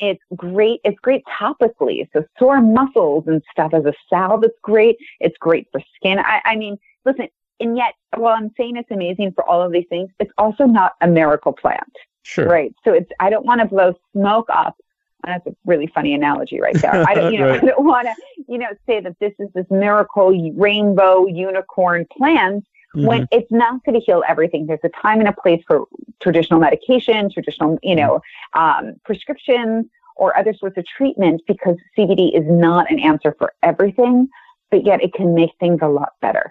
[0.00, 0.80] it's great.
[0.84, 2.08] It's great topically.
[2.12, 4.44] So sore muscles and stuff as a salve.
[4.44, 4.96] It's great.
[5.20, 6.18] It's great for skin.
[6.18, 7.28] I, I mean, listen.
[7.60, 10.94] And yet, while I'm saying it's amazing for all of these things, it's also not
[11.00, 11.92] a miracle plant,
[12.24, 12.46] Sure.
[12.46, 12.74] right?
[12.84, 13.10] So it's.
[13.20, 14.76] I don't want to blow smoke up.
[15.24, 17.06] That's a really funny analogy right there.
[17.08, 17.62] I don't, you know, Right.
[17.62, 18.14] I don't want to,
[18.48, 22.62] you know, say that this is this miracle rainbow unicorn plan
[22.94, 23.28] when Mhm.
[23.30, 24.66] it's not going to heal everything.
[24.66, 25.86] There's a time and a place for
[26.20, 28.20] traditional medication, traditional, you know,
[28.54, 34.28] um, prescriptions or other sorts of treatments because CBD is not an answer for everything,
[34.70, 36.50] but yet it can make things a lot better.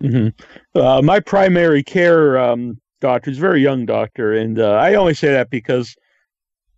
[0.00, 0.28] hmm
[0.74, 5.14] Uh, my primary care um, doctor is a very young doctor, and uh, I only
[5.14, 5.96] say that because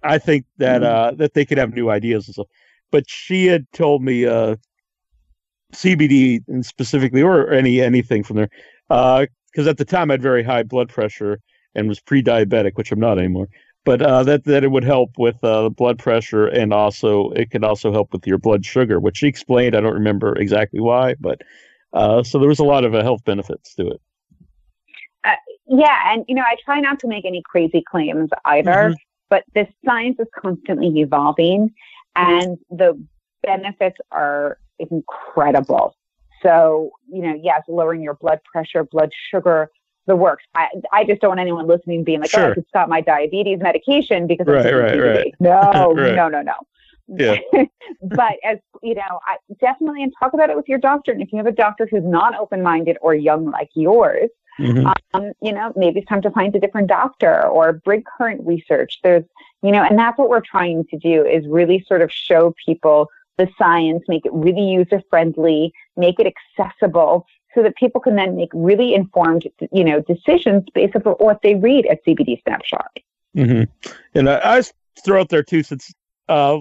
[0.02, 2.48] I think that uh, that they could have new ideas and stuff.
[2.90, 4.56] But she had told me uh,
[5.72, 8.50] CBD and specifically, or any anything from there,
[8.88, 11.40] because at the time I had very high blood pressure
[11.74, 13.48] and was pre-diabetic, which I'm not anymore.
[13.84, 17.50] But uh, that that it would help with uh, the blood pressure, and also it
[17.50, 19.76] could also help with your blood sugar, which she explained.
[19.76, 21.42] I don't remember exactly why, but
[21.92, 24.00] uh, so there was a lot of uh, health benefits to it.
[25.66, 28.96] Yeah, and you know, I try not to make any crazy claims either, Mhm.
[29.30, 31.72] But the science is constantly evolving
[32.16, 33.02] and the
[33.42, 35.96] benefits are incredible.
[36.42, 39.70] So, you know, yes, lowering your blood pressure, blood sugar,
[40.06, 40.44] the works.
[40.54, 42.54] I, I just don't want anyone listening being like, oh, I Sure.
[42.54, 45.34] could stop my diabetes medication because I'm Right, taking right, right.
[45.40, 46.16] No, Right.
[46.16, 46.54] no, no, no.
[47.08, 47.38] Yeah.
[48.02, 51.12] but as you know, I definitely and talk about it with your doctor.
[51.12, 54.92] And if you have a doctor who's not open-minded or young like yours, Mhm.
[55.14, 58.98] um, you know, maybe it's time to find a different doctor or bring current research.
[59.02, 59.24] There's,
[59.62, 63.08] you know, and that's what we're trying to do is really sort of show people
[63.38, 66.26] the science, make it really user friendly, make it
[66.58, 71.40] accessible so that people can then make really informed, you know, decisions based on what
[71.42, 72.98] they read at CBD Snapshot.
[73.34, 73.62] hmm
[74.14, 74.62] And I, I
[75.04, 75.92] throw out there too, since
[76.28, 76.58] uh,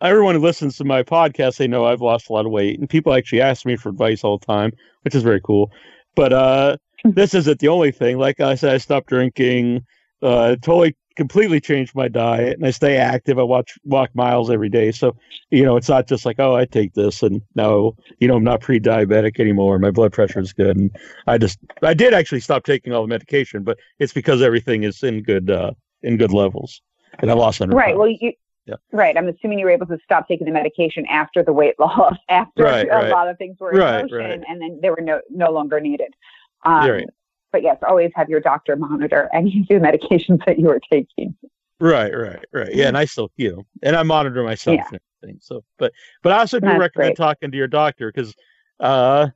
[0.00, 2.88] everyone who listens to my podcast, they know I've lost a lot of weight, and
[2.88, 5.70] people actually ask me for advice all the time, which is very cool.
[6.16, 8.18] But uh, this isn't the only thing.
[8.18, 9.84] Like I said, I stopped drinking.
[10.22, 13.38] Uh, totally, completely changed my diet, and I stay active.
[13.38, 15.16] I watch walk miles every day, so
[15.50, 18.44] you know it's not just like oh I take this and no, you know I'm
[18.44, 19.78] not pre-diabetic anymore.
[19.78, 20.90] My blood pressure is good, and
[21.26, 25.02] I just I did actually stop taking all the medication, but it's because everything is
[25.02, 26.82] in good uh, in good levels,
[27.18, 27.86] and I lost 100 Right.
[27.88, 27.98] pounds.
[27.98, 28.32] Well, you.
[28.66, 28.76] Yeah.
[28.92, 29.16] Right.
[29.16, 32.62] I'm assuming you were able to stop taking the medication after the weight loss, after
[32.62, 33.10] Right, a right.
[33.10, 36.14] lot of things were in Right, motion, and then they were no no longer needed.
[36.64, 37.08] Um, right.
[37.52, 41.34] But yes, always have your doctor monitor any of the medications that you are taking.
[41.80, 42.74] Right, right, right.
[42.74, 44.86] Yeah, and I still, you know, and I monitor myself Yeah.
[44.92, 45.40] and everything.
[45.40, 45.92] So, but,
[46.22, 47.16] but I also do That's recommend great.
[47.16, 48.34] talking to your doctor because,
[48.78, 49.28] uh,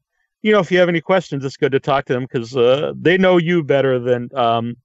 [0.43, 2.93] you know, if you have any questions, it's good to talk to them because uh,
[2.95, 4.77] they know you better than um,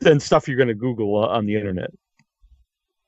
[0.00, 1.90] than stuff you're going to Google uh, on the internet.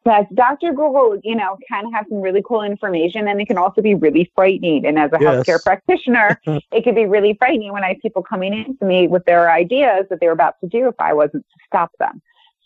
[0.05, 0.73] Yes, Dr.
[0.73, 4.31] Google, you know, can have some really cool information and it can also be really
[4.35, 4.85] frightening.
[4.85, 5.47] And as a Yes.
[5.47, 6.41] healthcare practitioner,
[6.73, 9.51] it can be really frightening when I have people coming in to me with their
[9.51, 12.21] ideas that they're about to do if I wasn't to stop them.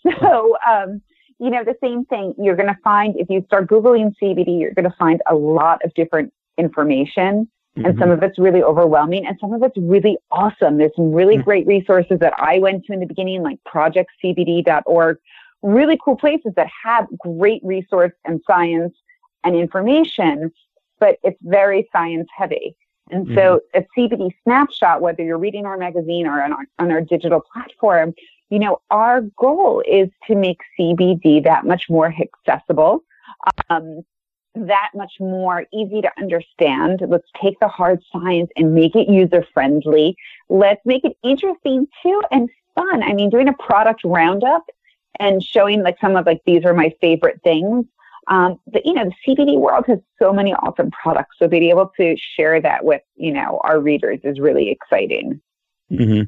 [0.23, 1.03] So, um,
[1.41, 4.73] you know, the same thing, you're going to find if you start Googling CBD, you're
[4.73, 7.49] going to find a lot of different information.
[7.77, 7.99] And Mhm.
[7.99, 10.79] some of it's really overwhelming and some of it's really awesome.
[10.79, 11.45] There's some really Mm.
[11.45, 15.19] great resources that I went to in the beginning, like projectcbd.org,
[15.67, 18.95] really cool places that have great resource and science
[19.45, 20.51] and information,
[20.99, 22.77] but it's very science heavy.
[23.11, 27.01] And so a CBD snapshot, whether you're reading our magazine or on our, on our
[27.01, 28.15] digital platform,
[28.51, 33.05] you know, our goal is to make CBD that much more accessible,
[33.71, 34.03] um,
[34.55, 37.03] that much more easy to understand.
[37.07, 40.17] Let's take the hard science and make it user friendly.
[40.49, 43.03] Let's make it interesting too and fun.
[43.03, 44.65] I mean, doing a product roundup
[45.21, 47.87] and showing like some of like these are my favorite things.
[48.29, 51.93] Um, but you know, the CBD world has so many awesome products, so being able
[51.97, 55.41] to share that with you know our readers is really exciting.
[55.93, 56.23] Mm-hmm.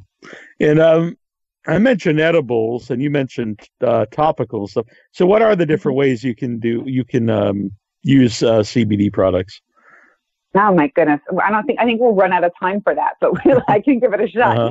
[0.60, 1.18] And um,
[1.66, 4.86] I mentioned edibles, and you mentioned uh, topical stuff.
[5.12, 5.98] So, what are the different Mm-hmm.
[5.98, 6.84] ways you can do?
[6.86, 7.72] You can um,
[8.02, 9.60] use uh, CBD products.
[10.54, 11.20] Oh my goodness.
[11.42, 13.80] I don't think, I think we'll run out of time for that, but we'll, I
[13.80, 14.56] can give it a shot.
[14.56, 14.70] Uh-huh.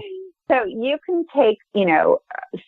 [0.49, 2.19] So you can take, you know,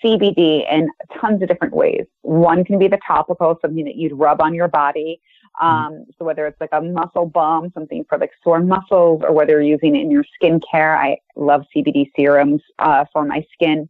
[0.04, 0.89] CBD in
[1.20, 2.06] tons of different ways.
[2.24, 5.22] One can be the topical, something that you'd rub on your body.
[5.62, 9.54] Um, so whether it's like a muscle balm, something for like sore muscles, or whether
[9.54, 13.89] you're using it in your skincare, I love CBD serums uh, for my skin.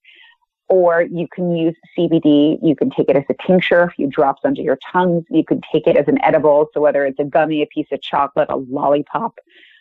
[0.68, 2.60] Or you can use CBD.
[2.62, 5.26] You can take it as a tincture, a few drops under your tongue.
[5.32, 6.68] You can take it as an edible.
[6.76, 9.40] So whether it's a gummy, a piece of chocolate, a lollipop,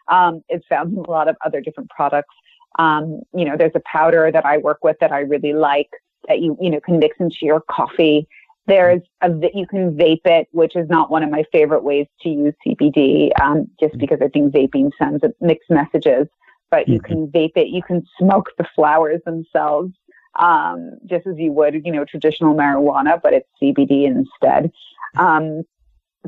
[0.09, 2.35] Um, it's found in a lot of other different products.
[2.79, 5.91] Um, you know, there's a powder that I work with that I really like
[6.29, 8.29] that you, you know, can mix into your coffee.
[8.67, 12.29] There's a, you can vape it, which is not one of my favorite ways to
[12.29, 14.01] use CBD, um, just Mm-hmm.
[14.01, 16.29] because I think vaping sends mixed messages.
[16.71, 17.05] But you Mhm.
[17.05, 17.69] can vape it.
[17.69, 19.95] You can smoke the flowers themselves,
[20.39, 24.71] um, just as you would, you know, traditional marijuana, but it's CBD instead.
[25.17, 25.63] Um,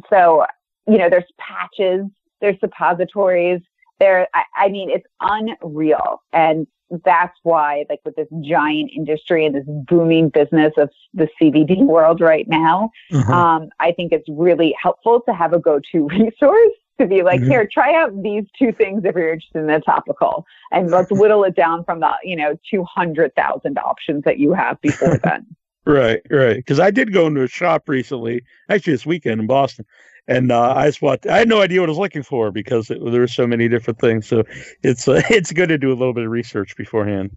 [0.09, 0.47] so,
[0.87, 2.07] you know, there's patches,
[2.41, 3.61] there's suppositories.
[4.01, 6.67] There, I, I mean, it's unreal, and
[7.05, 12.21] that's why, like, with this giant industry and this booming business of the CBD world
[12.21, 13.33] right now, Uh-huh.
[13.33, 17.49] um, I think it's really helpful to have a go-to resource to be like, Mhm.
[17.49, 21.45] here, try out these two things if you're interested in the topical, and let's whittle
[21.45, 25.47] it down from the, you know, two hundred thousand options that you have before then.
[25.87, 26.57] Right, right.
[26.57, 29.87] Because I did go into a shop recently, actually this weekend in Boston,
[30.29, 31.27] and uh, I just watched.
[31.27, 33.69] I had no idea what I was looking for because it, there were so many
[33.69, 34.29] different things.
[34.29, 34.45] So
[34.83, 37.31] it's uh, it's good to do a little bit of research beforehand.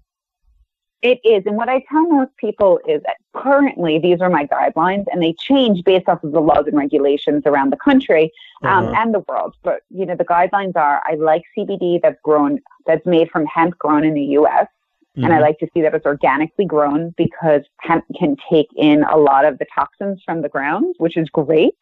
[1.01, 1.43] It is.
[1.45, 5.34] And what I tell most people is that currently these are my guidelines and they
[5.34, 8.32] change based off of the laws and regulations around the country
[8.63, 8.93] um, Uh-huh.
[8.97, 9.53] and the world.
[9.63, 13.77] But, you know, the guidelines are I like CBD that's grown, that's made from hemp
[13.79, 14.67] grown in the US.
[15.15, 15.41] And I Mhm.
[15.41, 19.60] like to see that it's organically grown because hemp can take in a lot of
[19.60, 21.76] the toxins from the ground, which is great,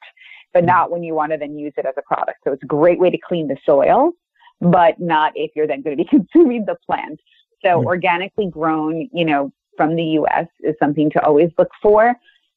[0.53, 2.39] but not when you want to then use it as a product.
[2.43, 4.11] So it's a great way to clean the soil,
[4.59, 7.19] but not if you're then going to be consuming the plant.
[7.63, 7.85] So Mm.
[7.85, 12.15] organically grown, you know, from the US is something to always look for.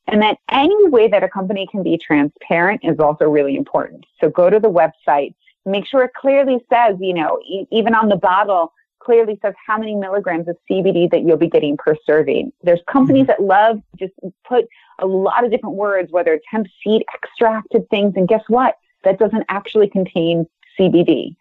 [0.09, 4.05] And then any way that a company can be transparent is also really important.
[4.21, 5.35] So go to the website,
[5.65, 8.73] make sure it clearly says, you know, e- even on the bottle,
[9.05, 12.53] clearly says how many milligrams of CBD that you'll be getting per serving.
[12.63, 13.45] There's companies mm-hmm.
[13.45, 14.15] that love to just
[14.47, 14.67] put
[15.01, 18.77] a lot of different words, whether it's hemp seed extracted things, and guess what?
[19.05, 20.47] That doesn't actually contain
[20.79, 21.37] CBD.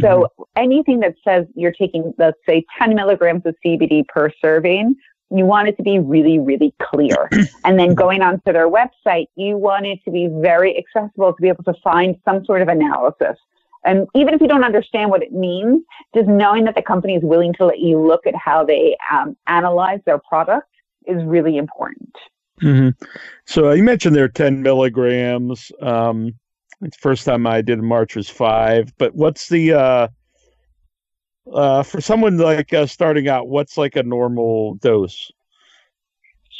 [0.00, 0.42] So mm-hmm.
[0.56, 4.96] anything that says you're taking, let's say, 10 milligrams of CBD per serving,
[5.30, 7.28] you want it to be really, really clear.
[7.64, 7.94] and then mm-hmm.
[7.94, 11.74] going onto their website, you want it to be very accessible to be able to
[11.82, 13.36] find some sort of analysis.
[13.84, 15.82] And even if you don't understand what it means,
[16.14, 19.36] just knowing that the company is willing to let you look at how they um,
[19.46, 20.68] analyze their product
[21.06, 22.14] is really important.
[22.60, 22.90] hmm
[23.46, 25.70] So uh, you mentioned there are 10 milligrams.
[25.80, 26.34] Um,
[26.80, 28.92] it's the first time I did March was five.
[28.98, 30.08] But what's the uh,
[31.52, 33.48] uh, for someone like uh, starting out?
[33.48, 35.30] What's like a normal dose?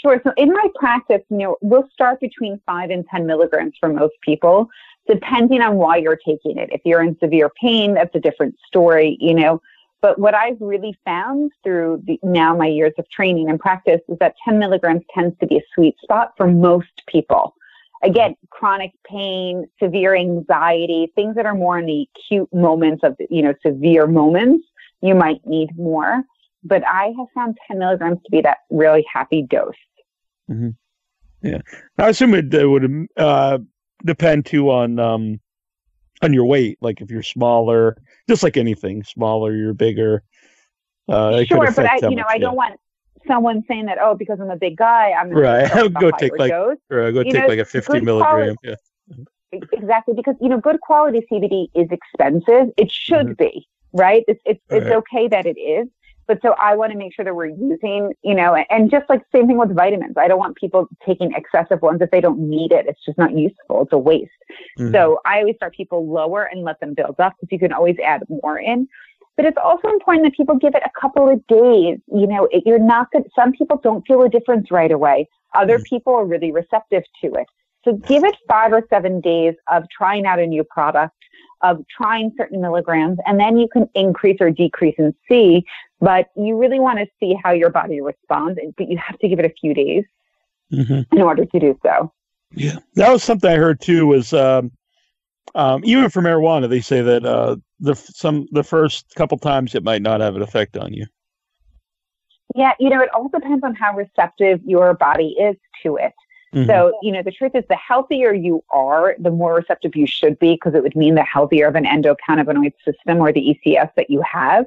[0.03, 0.21] Sure.
[0.23, 4.15] So in my practice, you know, we'll start between five and 10 milligrams for most
[4.23, 4.69] people,
[5.07, 6.71] depending on why you're taking it.
[6.73, 9.61] If you're in severe pain, that's a different story, you know.
[10.01, 14.19] But what I've really found through the, now my years of training and practice is
[14.21, 17.55] that 10 milligrams tends to be a sweet spot for most people.
[18.03, 23.41] Again, chronic pain, severe anxiety, things that are more in the acute moments of, you
[23.41, 24.67] know, severe moments,
[25.01, 26.23] you might need more.
[26.63, 29.73] But I have found 10 milligrams to be that really happy dose.
[30.51, 30.71] Mm-hmm.
[31.41, 31.61] Yeah.
[31.97, 33.59] I assume it, it would uh,
[34.05, 35.41] depend too on um,
[36.23, 36.79] on your weight.
[36.81, 37.97] Like if you're smaller,
[38.29, 40.23] just like anything, smaller, you're bigger.
[41.09, 42.39] Uh, sure, but I, you know, much, I yeah.
[42.39, 42.81] don't want
[43.27, 43.99] someone saying that.
[44.01, 45.71] Oh, because I'm a big guy, I'm Right.
[45.75, 46.79] with Go take, like, dose.
[46.91, 48.57] Or uh, go you take know, like a 50 good milligram.
[48.63, 48.77] Yeah.
[49.53, 52.73] Exactly, because you know, good quality CBD is expensive.
[52.77, 53.37] It should Mhm.
[53.39, 54.25] be right.
[54.27, 54.97] It's it's it's Right.
[54.97, 55.87] okay that it is,
[56.27, 59.23] but so I want to make sure that we're using, you know, and just like
[59.33, 60.17] same thing with vitamins.
[60.17, 62.87] I don't want people taking excessive ones if they don't need it.
[62.87, 63.83] It's just not useful.
[63.83, 64.31] It's a waste.
[64.79, 64.93] Mhm.
[64.93, 67.99] So I always start people lower and let them build up because you can always
[67.99, 68.89] add more in.
[69.37, 71.99] But it's also important that people give it a couple of days.
[72.07, 73.25] You know, it, you're not good.
[73.35, 75.29] Some people don't feel a difference right away.
[75.55, 75.85] Other Mm.
[75.85, 77.47] people are really receptive to it.
[77.85, 81.17] So give it five or seven days of trying out a new product,
[81.65, 85.65] of trying certain milligrams, and then you can increase or decrease and see.
[86.01, 89.39] But you really want to see how your body responds, but you have to give
[89.39, 90.05] it a few days
[90.71, 91.07] Mhm.
[91.13, 92.13] in order to do so.
[92.53, 94.07] Yeah, that was something I heard too.
[94.07, 94.71] Was um,
[95.55, 99.83] um, even for marijuana, they say that uh, the some the first couple times it
[99.83, 101.07] might not have an effect on you.
[102.55, 106.13] Yeah, you know, it all depends on how receptive your body is to it.
[106.55, 106.67] Mhm.
[106.67, 110.39] So, you know, the truth is the healthier you are, the more receptive you should
[110.39, 114.09] be because it would mean the healthier of an endocannabinoid system or the ECS that
[114.09, 114.67] you have.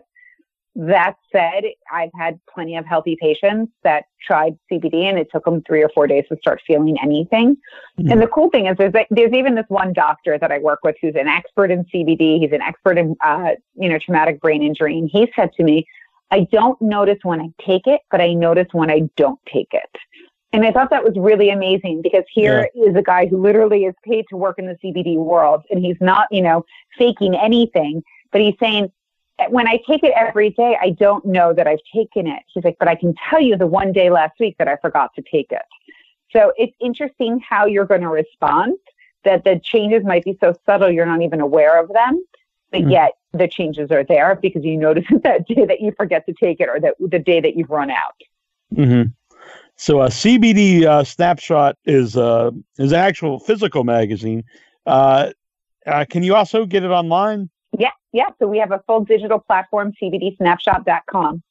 [0.75, 5.63] That said, I've had plenty of healthy patients that tried CBD and it took them
[5.63, 7.57] three or four days to start feeling anything.
[7.99, 8.11] Mhm.
[8.11, 10.95] And the cool thing is there's, there's even this one doctor that I work with
[11.01, 12.37] who's an expert in CBD.
[12.39, 14.99] He's an expert in, uh, you know, traumatic brain injury.
[14.99, 15.87] And he said to me,
[16.29, 19.89] I don't notice when I take it, but I notice when I don't take it.
[20.53, 23.93] And I thought that was really amazing because here is a guy who literally is
[24.03, 26.63] paid to work in the CBD world and he's not, you know,
[26.97, 28.01] faking anything.
[28.31, 28.91] But he's saying,
[29.49, 32.41] when I take it every day, I don't know that I've taken it.
[32.47, 35.13] He's like, but I can tell you the one day last week that I forgot
[35.15, 35.61] to take it.
[36.31, 38.77] So it's interesting how you're going to respond,
[39.25, 42.23] that the changes might be so subtle you're not even aware of them,
[42.71, 42.91] but Mhm.
[42.91, 46.33] yet the changes are there because you notice it that day that you forget to
[46.33, 48.15] take it or that the day that you've run out.
[48.73, 49.03] hmm
[49.77, 54.43] So a CBD uh, snapshot is uh, is an actual physical magazine.
[54.85, 55.31] Uh,
[55.85, 57.49] uh, can you also get it online?
[57.77, 58.29] Yeah, yeah.
[58.39, 61.43] So we have a full digital platform, cbdsnapshot.com.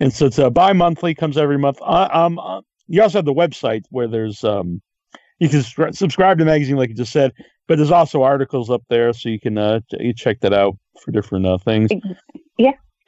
[0.00, 1.78] And so it's a bi-monthly, comes every month.
[1.80, 4.80] Uh, um, uh, you also have the website where there's um,
[5.38, 7.32] you can subscri- subscribe to the magazine, like you just said,
[7.66, 11.12] but there's also articles up there, so you can uh, you check that out for
[11.12, 11.90] different uh, things.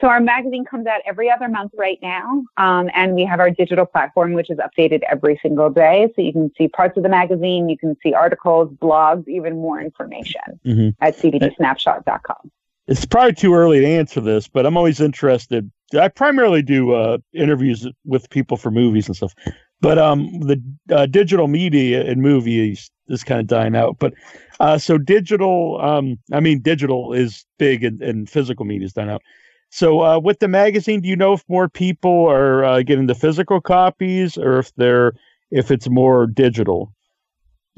[0.00, 3.50] So our magazine comes out every other month right now, um, and we have our
[3.50, 6.12] digital platform, which is updated every single day.
[6.14, 9.80] So you can see parts of the magazine, you can see articles, blogs, even more
[9.80, 10.94] information Mhm.
[11.00, 12.50] at cbdsnapshot.com.
[12.86, 15.70] It's probably too early to answer this, but I'm always interested.
[15.98, 19.34] I primarily do uh, interviews with people for movies and stuff,
[19.80, 23.98] but um, the uh, digital media and movies is kind of dying out.
[23.98, 24.14] But
[24.60, 29.10] uh, so digital, um, I mean, digital is big and, and physical media is dying
[29.10, 29.22] out.
[29.70, 33.14] So uh, with the magazine, do you know if more people are uh, getting the
[33.14, 35.12] physical copies, or if they're
[35.50, 36.92] if it's more digital,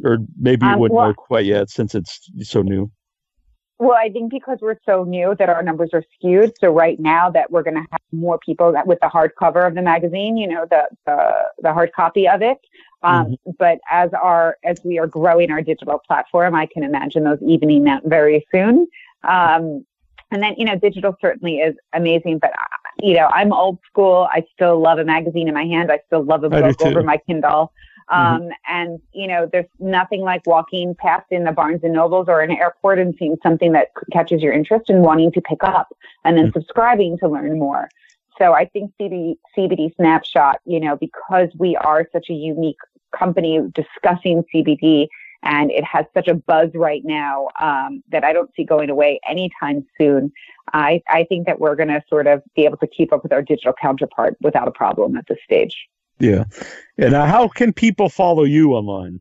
[0.04, 2.90] or maybe you Um, wouldn't well- know quite yet since it's so new.
[3.78, 6.52] Well, I think because we're so new that our numbers are skewed.
[6.60, 9.74] So right now that we're going to have more people that with the hardcover of
[9.74, 11.32] the magazine, you know, the the,
[11.62, 12.58] the hard copy of it.
[13.02, 17.40] Um, But as our as we are growing our digital platform, I can imagine those
[17.42, 18.86] evening out very soon.
[19.24, 19.86] Um,
[20.30, 22.38] and then you know, digital certainly is amazing.
[22.38, 24.28] But uh, you know, I'm old school.
[24.30, 25.90] I still love a magazine in my hand.
[25.90, 27.72] I still love a book over my Kindle.
[28.08, 32.40] Um, And you know, there's nothing like walking past in the Barnes and Nobles or
[32.40, 35.88] an airport and seeing something that catches your interest and wanting to pick up,
[36.24, 36.54] and then Mhm.
[36.54, 37.88] subscribing to learn more.
[38.36, 42.80] So I think CBD, CBD Snapshot, you know, because we are such a unique
[43.12, 45.08] company discussing CBD,
[45.42, 49.20] and it has such a buzz right now um, that I don't see going away
[49.28, 50.32] anytime soon.
[50.72, 53.32] I, I think that we're going to sort of be able to keep up with
[53.32, 55.88] our digital counterpart without a problem at this stage.
[56.18, 56.44] Yeah.
[56.98, 59.20] And uh, how can people follow you online?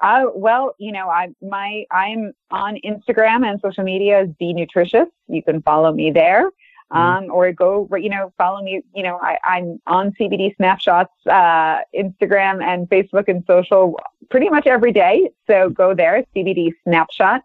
[0.00, 5.08] Uh, well, you know, I my I'm on Instagram and social media as B Nutritious.
[5.26, 6.50] You can follow me there,
[6.90, 8.82] um, or go, you know, follow me.
[8.94, 13.98] You know, I, I'm on CBD Snapshots, uh, Instagram and Facebook and social
[14.30, 15.30] pretty much every day.
[15.46, 17.42] So go there, CBD Snapshot,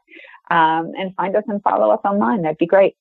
[0.49, 2.41] um, and find us and follow us online.
[2.41, 2.95] That'd be great.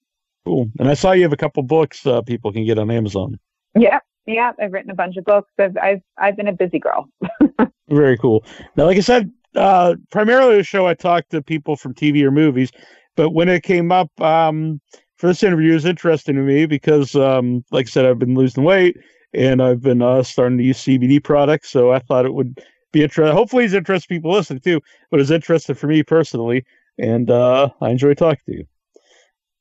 [0.45, 0.68] Cool.
[0.78, 3.38] And I saw you have a couple books uh, people can get on Amazon.
[3.76, 4.53] Yeah, yeah.
[4.61, 5.51] I've written a bunch of books.
[5.59, 7.09] I've I've I've been a busy girl.
[7.88, 8.45] Very cool.
[8.76, 12.30] Now, like I said, uh, primarily the show I talk to people from TV or
[12.32, 12.72] movies,
[13.16, 14.80] but when it came up um,
[15.29, 18.97] this interview, is interesting to me because, um, like I said, I've been losing weight
[19.35, 21.70] and I've been uh, starting to use CBD products.
[21.70, 22.61] So I thought it would
[22.93, 23.35] be interesting.
[23.35, 26.64] Hopefully, it's interesting people listening too, but it's interesting for me personally.
[26.99, 28.64] And uh, I enjoy talking to you.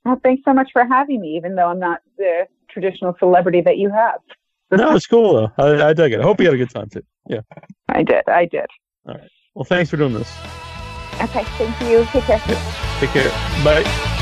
[0.03, 3.78] Well, thanks so much for having me, even though I'm not the traditional celebrity that
[3.78, 4.20] you have.
[4.74, 5.51] No, it's cool though.
[5.57, 6.22] I, I dug it.
[6.22, 7.01] I hope you had a good time too.
[7.28, 7.41] Yeah.
[7.89, 8.24] I did.
[8.30, 8.68] I did.
[9.05, 9.30] All right.
[9.53, 10.34] Well, thanks for doing this.
[11.16, 11.43] Okay.
[11.43, 12.05] Thank you.
[12.05, 12.41] Take care.
[12.47, 12.97] Yeah.
[13.01, 13.30] Take care.
[13.66, 14.20] Bye.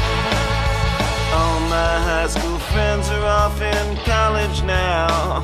[2.19, 5.39] High school friends are off in college now.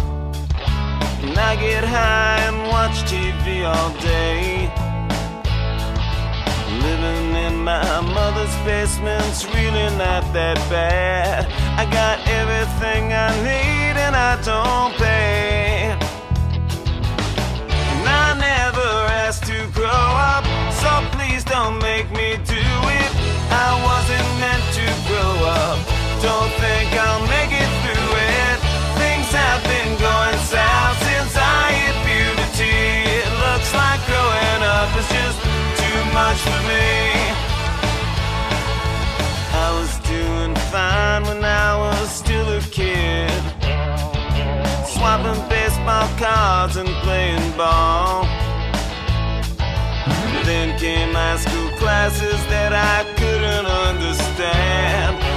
[1.24, 4.68] And I get high and watch TV all day.
[6.84, 11.48] Living in my mother's basement's really not that bad.
[11.80, 15.96] I got everything I need and I don't pay.
[17.96, 18.92] And I never
[19.24, 20.44] asked to grow up,
[20.84, 22.68] so please don't make me do
[23.00, 23.12] it.
[23.48, 24.75] I wasn't meant to
[42.76, 43.32] kid.
[44.86, 48.26] Swapping baseball cards and playing ball.
[50.44, 55.35] Then came high school classes that I couldn't understand.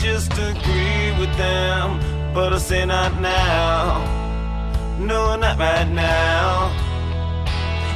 [0.00, 2.00] Just agree with them,
[2.32, 4.00] but I say not now.
[4.98, 6.70] No, not right now.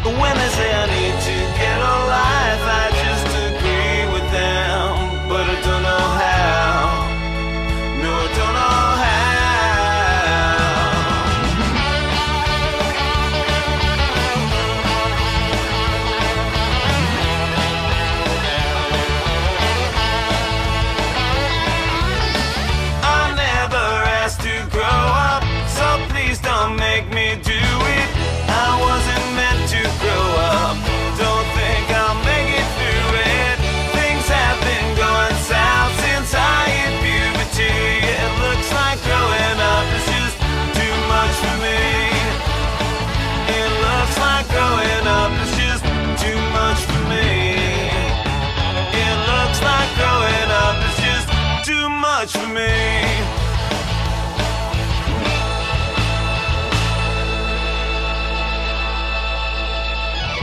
[0.05, 2.94] When they say I need to get a life, I